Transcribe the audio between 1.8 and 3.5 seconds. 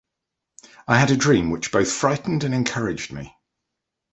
frightened and encouraged me.